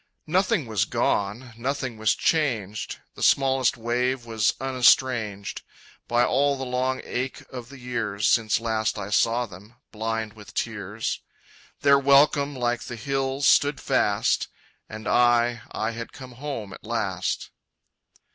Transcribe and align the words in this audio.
Nothing 0.25 0.65
was 0.65 0.85
gone, 0.85 1.53
nothing 1.59 1.95
was 1.99 2.15
changed, 2.15 2.97
The 3.13 3.21
smallest 3.21 3.77
wave 3.77 4.25
was 4.25 4.51
unestranged 4.59 5.61
By 6.07 6.25
all 6.25 6.57
the 6.57 6.65
long 6.65 7.01
ache 7.03 7.43
of 7.51 7.69
the 7.69 7.77
years 7.77 8.27
Since 8.27 8.59
last 8.59 8.97
I 8.97 9.11
saw 9.11 9.45
them, 9.45 9.75
blind 9.91 10.33
with 10.33 10.55
tears. 10.55 11.21
Their 11.81 11.99
welcome 11.99 12.55
like 12.55 12.81
the 12.85 12.95
hills 12.95 13.45
stood 13.47 13.79
fast: 13.79 14.47
And 14.89 15.07
I, 15.07 15.61
I 15.71 15.91
had 15.91 16.13
come 16.13 16.31
home 16.31 16.73
at 16.73 16.83
last. 16.83 17.51